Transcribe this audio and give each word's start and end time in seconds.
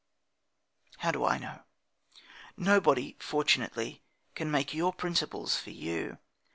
How 0.97 1.11
do 1.11 1.23
I 1.25 1.37
know? 1.37 1.59
Nobody, 2.57 3.17
fortunately, 3.19 4.01
can 4.33 4.49
make 4.49 4.73
your 4.73 4.93
principles 4.93 5.57
for 5.57 5.69
you. 5.69 6.17